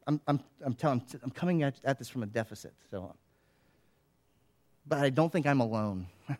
[0.07, 2.73] I'm, I'm, I'm, telling, I'm coming at, at this from a deficit.
[2.89, 3.13] So
[4.87, 6.07] but I don't think I'm alone.
[6.29, 6.35] I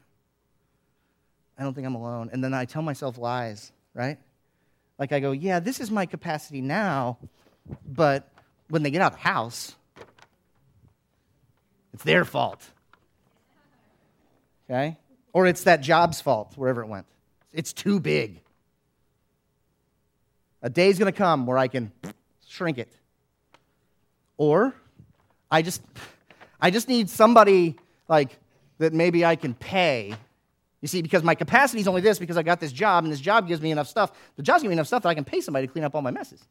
[1.63, 2.29] don't think I'm alone.
[2.31, 4.17] And then I tell myself lies, right?
[4.97, 7.17] Like I go, yeah, this is my capacity now,
[7.85, 8.29] but
[8.69, 9.75] when they get out of the house,
[11.93, 12.65] it's their fault.
[14.69, 14.95] Okay?
[15.33, 17.05] Or it's that job's fault, wherever it went.
[17.53, 18.41] It's too big.
[20.61, 21.91] A day's going to come where I can
[22.47, 22.93] shrink it.
[24.37, 24.73] Or
[25.49, 25.81] I just
[26.59, 28.37] I just need somebody like
[28.77, 30.15] that maybe I can pay.
[30.81, 33.19] You see, because my capacity is only this because I got this job, and this
[33.19, 34.11] job gives me enough stuff.
[34.35, 36.01] The job's giving me enough stuff that I can pay somebody to clean up all
[36.01, 36.43] my messes.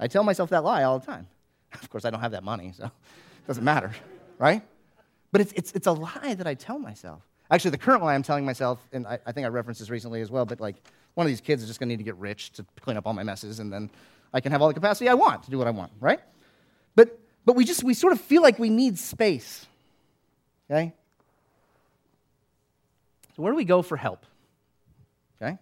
[0.00, 1.26] I tell myself that lie all the time.
[1.74, 3.92] Of course, I don't have that money, so it doesn't matter,
[4.38, 4.62] right?
[5.30, 7.22] But it's, it's, it's a lie that I tell myself.
[7.52, 10.22] Actually, the current lie I'm telling myself, and I, I think I referenced this recently
[10.22, 10.76] as well, but like
[11.12, 13.06] one of these kids is just going to need to get rich to clean up
[13.06, 13.90] all my messes, and then
[14.32, 16.20] I can have all the capacity I want to do what I want, right?
[16.94, 19.66] But, but we just, we sort of feel like we need space.
[20.70, 20.94] Okay?
[23.36, 24.24] So, where do we go for help?
[25.40, 25.58] Okay?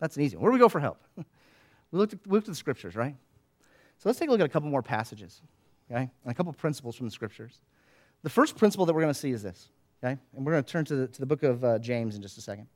[0.00, 0.44] That's an easy one.
[0.44, 1.02] Where do we go for help?
[1.18, 3.14] we, looked at, we looked at the scriptures, right?
[3.98, 5.42] So, let's take a look at a couple more passages,
[5.90, 6.10] okay?
[6.24, 7.60] And a couple principles from the scriptures.
[8.22, 9.68] The first principle that we're going to see is this,
[10.02, 10.18] okay?
[10.36, 12.38] And we're going to turn to the, to the book of uh, James in just
[12.38, 12.66] a second.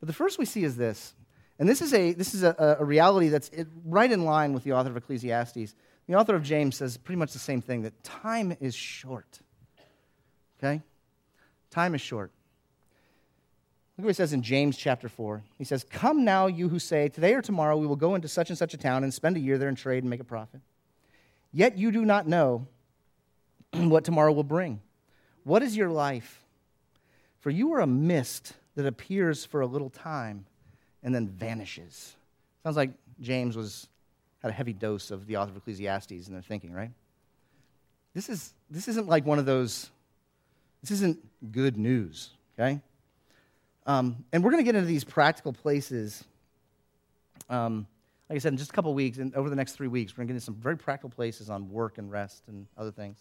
[0.00, 1.14] But the first we see is this,
[1.58, 3.50] and this is a, this is a, a reality that's
[3.84, 5.74] right in line with the author of Ecclesiastes.
[6.08, 9.40] The author of James says pretty much the same thing that time is short.
[10.58, 10.82] Okay?
[11.70, 12.32] Time is short.
[13.96, 15.42] Look what he says in James chapter 4.
[15.58, 18.48] He says, Come now, you who say, Today or tomorrow we will go into such
[18.48, 20.60] and such a town and spend a year there and trade and make a profit.
[21.52, 22.66] Yet you do not know
[23.72, 24.80] what tomorrow will bring.
[25.44, 26.41] What is your life?
[27.42, 30.46] For you are a mist that appears for a little time
[31.02, 32.14] and then vanishes.
[32.62, 33.88] Sounds like James was
[34.42, 36.90] had a heavy dose of the author of Ecclesiastes in their thinking, right?
[38.14, 39.90] This, is, this isn't like one of those,
[40.82, 41.18] this isn't
[41.52, 42.80] good news, okay?
[43.86, 46.24] Um, and we're going to get into these practical places.
[47.48, 47.86] Um,
[48.28, 50.22] like I said, in just a couple weeks, and over the next three weeks, we're
[50.22, 53.18] going to get into some very practical places on work and rest and other things.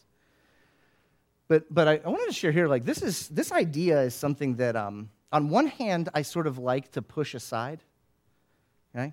[1.51, 4.55] But, but I, I wanted to share here, like, this, is, this idea is something
[4.55, 7.81] that, um, on one hand, I sort of like to push aside.
[8.95, 9.11] Okay?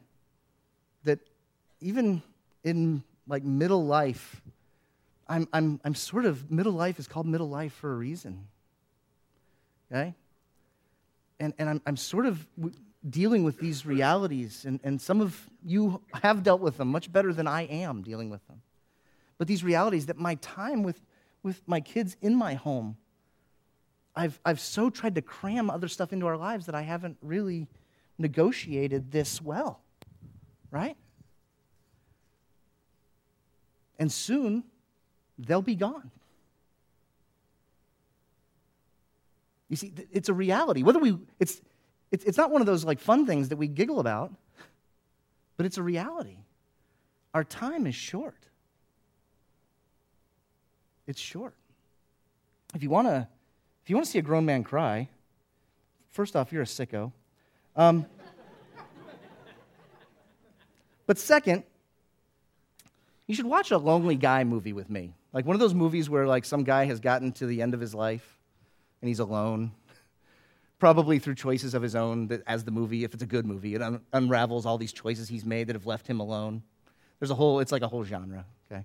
[1.02, 1.18] That
[1.80, 2.22] even
[2.62, 4.40] in, like, middle life,
[5.26, 8.46] I'm, I'm, I'm sort of, middle life is called middle life for a reason.
[9.90, 10.14] Okay?
[11.40, 12.46] and, and I'm, I'm sort of
[13.10, 17.32] dealing with these realities, and, and some of you have dealt with them much better
[17.32, 18.62] than I am dealing with them.
[19.38, 21.00] But these realities that my time with,
[21.42, 22.96] with my kids in my home,
[24.14, 27.68] I've, I've so tried to cram other stuff into our lives that I haven't really
[28.18, 29.80] negotiated this well.
[30.70, 30.96] right?
[33.98, 34.64] And soon
[35.38, 36.10] they'll be gone.
[39.68, 40.82] You see, it's a reality.
[40.82, 41.60] Whether we, it's,
[42.10, 44.32] it's, it's not one of those like fun things that we giggle about,
[45.56, 46.38] but it's a reality.
[47.34, 48.47] Our time is short.
[51.08, 51.54] It's short.
[52.74, 53.26] If you want to,
[53.82, 55.08] if you want to see a grown man cry,
[56.10, 57.12] first off, you're a sicko.
[57.74, 58.04] Um,
[61.06, 61.64] but second,
[63.26, 65.14] you should watch a lonely guy movie with me.
[65.32, 67.80] Like one of those movies where like some guy has gotten to the end of
[67.80, 68.38] his life
[69.00, 69.72] and he's alone,
[70.78, 73.74] probably through choices of his own that, as the movie, if it's a good movie,
[73.74, 76.62] it un- unravels all these choices he's made that have left him alone.
[77.18, 78.84] There's a whole, it's like a whole genre, okay?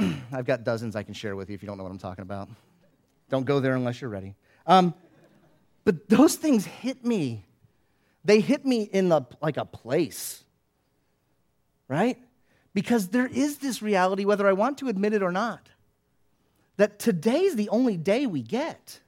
[0.32, 2.22] I've got dozens I can share with you if you don't know what I'm talking
[2.22, 2.48] about.
[3.28, 4.34] Don't go there unless you're ready.
[4.66, 4.94] Um,
[5.84, 7.44] but those things hit me.
[8.24, 10.44] They hit me in the, like a place,
[11.88, 12.18] right?
[12.74, 15.68] Because there is this reality, whether I want to admit it or not,
[16.76, 19.00] that today's the only day we get.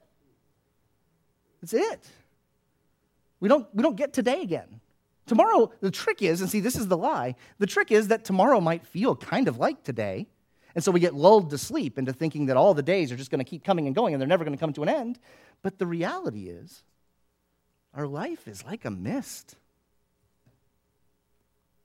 [1.61, 2.07] That's it.
[3.40, 4.81] We don't, we don't get today again.
[5.26, 8.61] Tomorrow, the trick is, and see, this is the lie, the trick is that tomorrow
[8.61, 10.26] might feel kind of like today.
[10.74, 13.30] And so we get lulled to sleep into thinking that all the days are just
[13.30, 15.18] going to keep coming and going and they're never going to come to an end.
[15.62, 16.82] But the reality is,
[17.94, 19.56] our life is like a mist.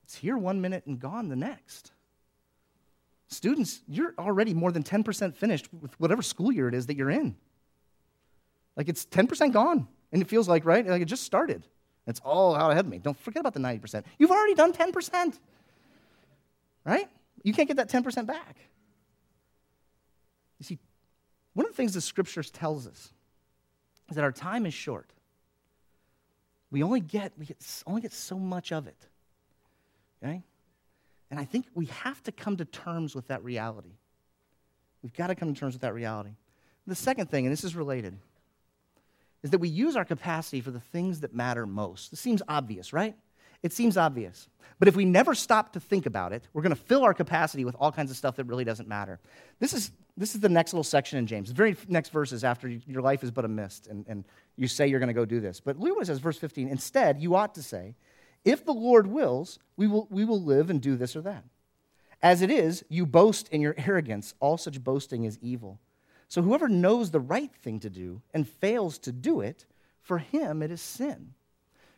[0.03, 1.91] It's here one minute and gone the next.
[3.27, 7.09] Students, you're already more than 10% finished with whatever school year it is that you're
[7.09, 7.35] in.
[8.77, 9.87] Like it's 10% gone.
[10.13, 10.87] And it feels like, right?
[10.87, 11.63] Like it just started.
[12.05, 12.99] It's all out ahead of me.
[12.99, 14.03] Don't forget about the 90%.
[14.17, 15.37] You've already done 10%.
[16.85, 17.09] Right?
[17.43, 18.55] You can't get that 10% back.
[21.57, 23.11] One of the things the scriptures tells us
[24.11, 25.09] is that our time is short.
[26.69, 29.07] We only get, we get, only get so much of it.
[30.21, 30.43] Okay?
[31.31, 33.97] And I think we have to come to terms with that reality.
[35.01, 36.35] We've got to come to terms with that reality.
[36.85, 38.19] The second thing, and this is related,
[39.41, 42.11] is that we use our capacity for the things that matter most.
[42.11, 43.15] This seems obvious, right?
[43.63, 44.47] It seems obvious.
[44.79, 47.65] But if we never stop to think about it, we're going to fill our capacity
[47.65, 49.19] with all kinds of stuff that really doesn't matter.
[49.59, 51.49] This is, this is the next little section in James.
[51.49, 54.23] The very next verse is after your life is but a mist, and, and
[54.55, 55.59] you say you're going to go do this.
[55.59, 56.67] But look what it says, verse 15.
[56.67, 57.95] Instead, you ought to say,
[58.45, 61.43] if the Lord wills, we will, we will live and do this or that.
[62.21, 64.33] As it is, you boast in your arrogance.
[64.39, 65.79] All such boasting is evil.
[66.27, 69.65] So whoever knows the right thing to do and fails to do it,
[70.01, 71.33] for him it is sin.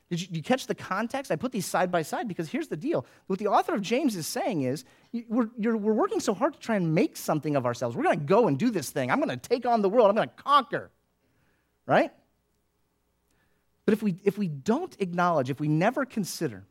[0.10, 1.32] Did you, did you, catch the context?
[1.32, 3.06] I put these side by side because here's the deal.
[3.28, 4.84] What the author of James is saying is
[5.28, 7.95] we're, we're working so hard to try and make something of ourselves.
[7.95, 9.12] We're going to go and do this thing.
[9.12, 10.10] I'm going to take on the world.
[10.10, 10.89] I'm going to conquer.
[11.86, 12.12] Right?
[13.86, 16.65] But if we, if we don't acknowledge, if we never consider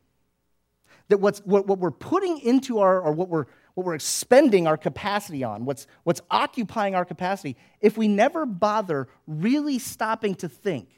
[1.07, 4.77] that what's, what, what we're putting into our, or what we're, what we're expending our
[4.77, 10.89] capacity on, what's, what's occupying our capacity, if we never bother really stopping to think,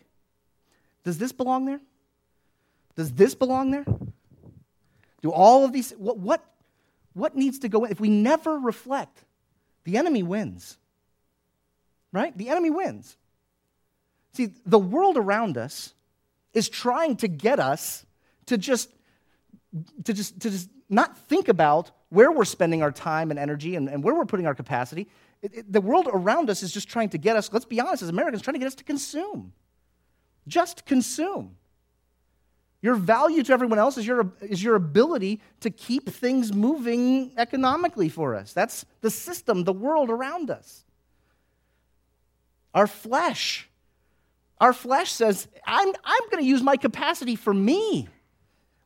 [1.03, 1.81] does this belong there?
[2.95, 3.85] Does this belong there?
[5.21, 6.43] Do all of these, what, what,
[7.13, 7.91] what needs to go in?
[7.91, 9.23] If we never reflect,
[9.83, 10.77] the enemy wins.
[12.11, 12.37] Right?
[12.37, 13.15] The enemy wins.
[14.33, 15.93] See, the world around us
[16.53, 18.05] is trying to get us
[18.47, 18.89] to just
[20.03, 23.87] to just to just not think about where we're spending our time and energy and,
[23.87, 25.07] and where we're putting our capacity.
[25.41, 28.03] It, it, the world around us is just trying to get us, let's be honest,
[28.03, 29.53] as Americans, trying to get us to consume.
[30.47, 31.55] Just consume.
[32.81, 38.09] Your value to everyone else is your, is your ability to keep things moving economically
[38.09, 38.53] for us.
[38.53, 40.83] That's the system, the world around us.
[42.73, 43.69] Our flesh.
[44.59, 48.07] Our flesh says, I'm, I'm going to use my capacity for me.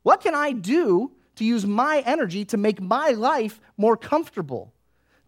[0.04, 4.74] What can I do to use my energy to make my life more comfortable,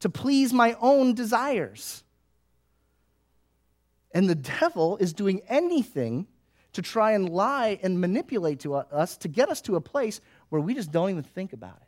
[0.02, 2.04] to please my own desires?
[4.14, 6.28] And the devil is doing anything
[6.78, 10.22] to try and lie and manipulate to uh, us to get us to a place
[10.50, 11.88] where we just don't even think about it.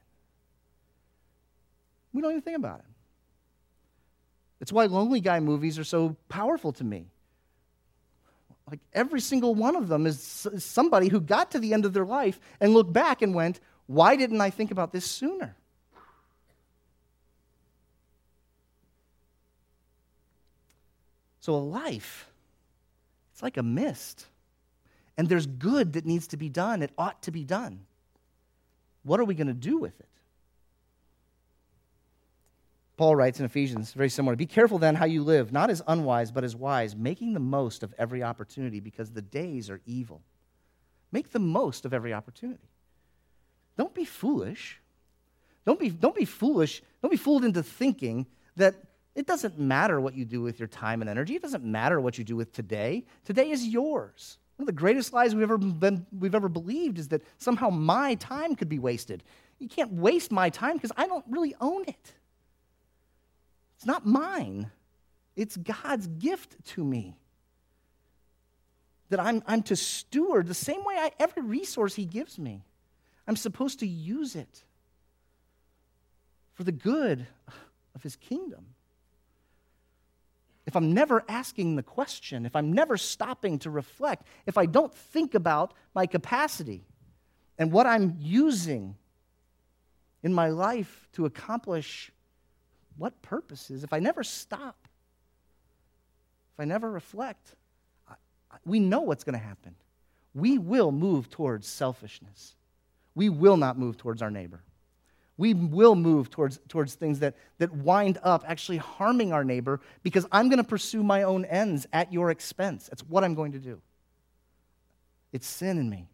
[2.12, 2.86] We don't even think about it.
[4.60, 7.06] It's why lonely guy movies are so powerful to me.
[8.68, 12.04] Like every single one of them is somebody who got to the end of their
[12.04, 15.56] life and looked back and went, Why didn't I think about this sooner?
[21.42, 22.28] So a life,
[23.32, 24.26] it's like a mist
[25.20, 27.82] and there's good that needs to be done, it ought to be done.
[29.04, 30.08] What are we going to do with it?
[32.96, 36.32] Paul writes in Ephesians, very similar Be careful then how you live, not as unwise,
[36.32, 40.22] but as wise, making the most of every opportunity because the days are evil.
[41.12, 42.70] Make the most of every opportunity.
[43.78, 44.80] don't be foolish.
[45.66, 46.82] Don't be, don't be foolish.
[47.02, 48.76] Don't be fooled into thinking that
[49.16, 51.36] it doesn't matter what you do with your time and energy.
[51.36, 53.04] It doesn't matter what you do with today.
[53.26, 54.38] Today is yours.
[54.60, 58.16] One of the greatest lies we've ever, been, we've ever believed is that somehow my
[58.16, 59.24] time could be wasted.
[59.58, 62.14] You can't waste my time because I don't really own it.
[63.78, 64.70] It's not mine,
[65.38, 67.16] it's God's gift to me.
[69.12, 72.66] That I'm, I'm to steward the same way I, every resource He gives me.
[73.30, 74.66] I'm supposed to use it
[76.52, 77.26] for the good
[77.96, 78.66] of His kingdom
[80.70, 84.94] if I'm never asking the question, if I'm never stopping to reflect, if I don't
[84.94, 86.86] think about my capacity
[87.58, 88.96] and what I'm using
[90.22, 92.12] in my life to accomplish
[92.98, 94.88] what purposes, if I never stop,
[96.54, 97.56] if I never reflect,
[98.64, 99.74] we know what's going to happen.
[100.36, 102.56] We will move towards selfishness.
[103.16, 104.62] We will not move towards our neighbor
[105.40, 110.26] we will move towards, towards things that, that wind up actually harming our neighbor because
[110.34, 112.90] I'm going to pursue my own ends at your expense.
[112.90, 113.82] That's what I'm going to do.
[115.32, 116.10] It's sin in me.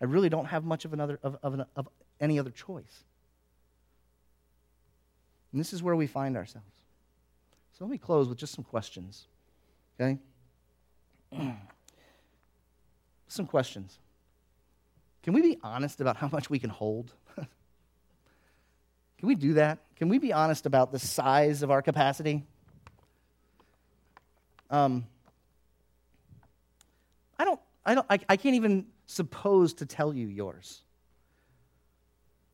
[0.00, 1.90] I really don't have much of, another, of, of, an, of
[2.20, 3.04] any other choice.
[5.52, 6.66] And this is where we find ourselves.
[7.78, 9.26] So let me close with just some questions.
[10.00, 10.18] Okay?
[13.28, 13.98] some questions.
[15.22, 17.12] Can we be honest about how much we can hold?
[19.18, 19.78] Can we do that?
[19.96, 22.44] Can we be honest about the size of our capacity?
[24.70, 25.06] Um,
[27.38, 30.82] I don't, I don't, I, I can't even suppose to tell you yours.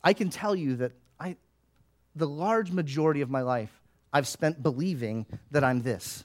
[0.02, 1.36] I can tell you that I,
[2.14, 3.72] the large majority of my life,
[4.12, 6.24] I've spent believing that I'm this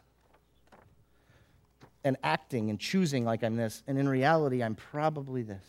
[2.03, 5.65] and acting and choosing like I'm this, and in reality, I'm probably this.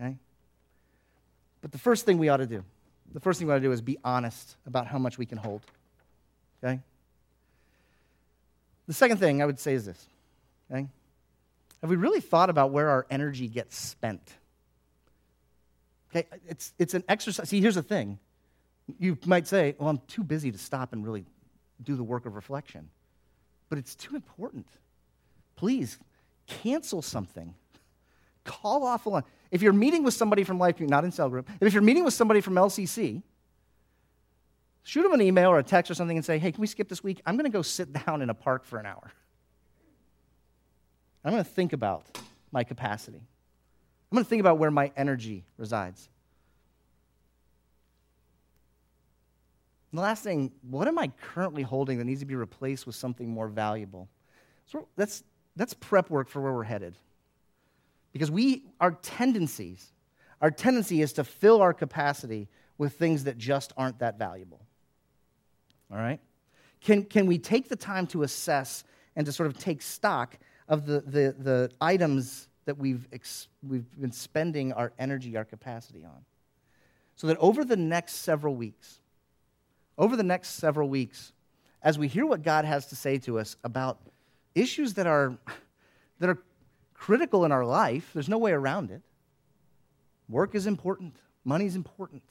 [0.00, 0.16] Okay?
[1.62, 2.64] But the first thing we ought to do,
[3.12, 5.38] the first thing we ought to do is be honest about how much we can
[5.38, 5.62] hold.
[6.62, 6.80] Okay?
[8.86, 10.06] The second thing I would say is this.
[10.70, 10.86] Okay?
[11.80, 14.22] Have we really thought about where our energy gets spent?
[16.10, 17.48] Okay, it's, it's an exercise.
[17.48, 18.18] See, here's the thing.
[18.98, 21.24] You might say, well, I'm too busy to stop and really
[21.82, 22.88] do the work of reflection.
[23.68, 24.66] But it's too important.
[25.56, 25.98] Please
[26.46, 27.54] cancel something.
[28.44, 29.24] Call off a line.
[29.50, 32.14] If you're meeting with somebody from Life not in cell group, if you're meeting with
[32.14, 33.22] somebody from LCC,
[34.82, 36.88] shoot them an email or a text or something and say, hey, can we skip
[36.88, 37.20] this week?
[37.26, 39.12] I'm going to go sit down in a park for an hour.
[41.24, 42.06] I'm going to think about
[42.52, 43.18] my capacity.
[43.18, 46.08] I'm going to think about where my energy resides.
[49.90, 52.94] And the last thing, what am I currently holding that needs to be replaced with
[52.94, 54.08] something more valuable?
[54.66, 55.24] So that's,
[55.56, 56.96] that's prep work for where we're headed.
[58.16, 59.92] Because we, our tendencies,
[60.40, 62.48] our tendency is to fill our capacity
[62.78, 64.62] with things that just aren't that valuable.
[65.92, 66.18] All right?
[66.80, 68.84] Can, can we take the time to assess
[69.16, 73.84] and to sort of take stock of the, the, the items that we've, ex, we've
[74.00, 76.24] been spending our energy, our capacity on?
[77.16, 78.98] So that over the next several weeks,
[79.98, 81.34] over the next several weeks,
[81.82, 84.00] as we hear what God has to say to us about
[84.54, 85.36] issues that are,
[86.18, 86.38] that are
[86.96, 88.10] critical in our life.
[88.12, 89.02] There's no way around it.
[90.28, 92.22] Work is important, money is important.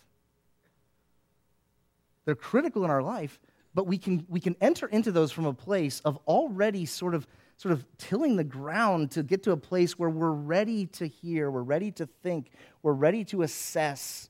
[2.25, 3.39] They're critical in our life,
[3.73, 7.27] but we can, we can enter into those from a place of already sort of,
[7.57, 11.51] sort of tilling the ground to get to a place where we're ready to hear,
[11.51, 12.51] we're ready to think,
[12.81, 14.29] we're ready to assess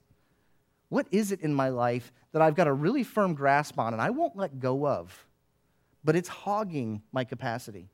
[0.89, 4.01] what is it in my life that I've got a really firm grasp on and
[4.01, 5.25] I won't let go of,
[6.03, 7.89] but it's hogging my capacity.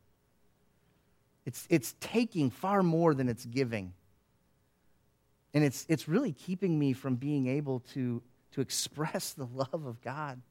[1.45, 3.93] It's, it's taking far more than it's giving.
[5.53, 8.21] And it's, it's really keeping me from being able to,
[8.51, 10.41] to express the love of God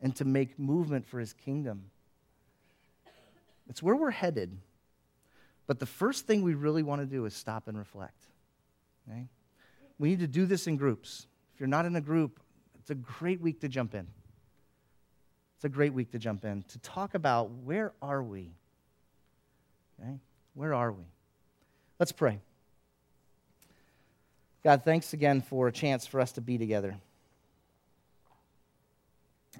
[0.00, 1.84] and to make movement for his kingdom.
[3.68, 4.58] It's where we're headed.
[5.66, 8.20] But the first thing we really want to do is stop and reflect.
[9.08, 9.26] Okay?
[9.98, 11.26] We need to do this in groups.
[11.54, 12.40] If you're not in a group,
[12.80, 14.06] it's a great week to jump in.
[15.56, 18.50] It's a great week to jump in to talk about where are we?
[20.00, 20.18] Okay?
[20.54, 21.04] Where are we?
[21.98, 22.40] Let's pray.
[24.64, 26.96] God, thanks again for a chance for us to be together.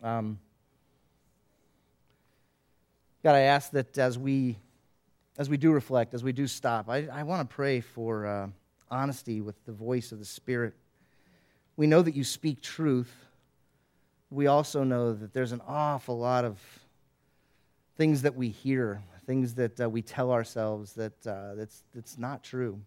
[0.03, 0.39] Um,
[3.23, 4.59] God, I ask that as we
[5.39, 8.49] as we do reflect, as we do stop, I, I want to pray for uh,
[8.91, 10.75] honesty with the voice of the Spirit.
[11.77, 13.13] We know that you speak truth.
[14.31, 16.61] We also know that there's an awful lot of
[17.97, 22.43] things that we hear things that uh, we tell ourselves that uh, that's, that's not
[22.43, 22.81] true.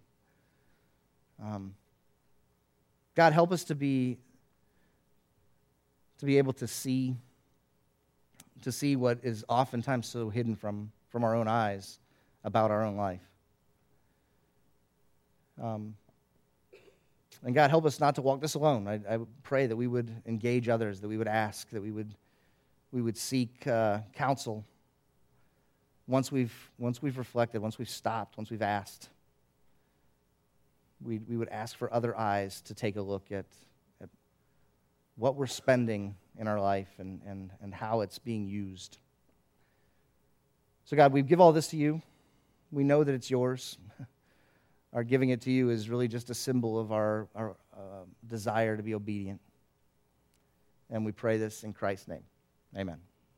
[1.44, 1.74] Um,
[3.16, 4.18] God, help us to be
[6.18, 7.16] to be able to see
[8.62, 12.00] to see what is oftentimes so hidden from, from our own eyes
[12.44, 13.22] about our own life.
[15.62, 15.96] Um,
[17.44, 18.88] and God, help us not to walk this alone.
[18.88, 22.16] I, I pray that we would engage others, that we would ask, that we would,
[22.92, 24.66] we would seek uh, counsel
[26.08, 29.10] once we've, once we've reflected, once we've stopped, once we've asked.
[31.04, 33.46] We, we would ask for other eyes to take a look at,
[34.02, 34.10] at
[35.16, 38.98] what we're spending in our life and, and, and how it's being used.
[40.86, 42.02] So, God, we give all this to you.
[42.72, 43.78] We know that it's yours.
[44.94, 48.78] Our giving it to you is really just a symbol of our, our uh, desire
[48.78, 49.42] to be obedient.
[50.90, 52.24] And we pray this in Christ's name.
[52.78, 53.00] Amen.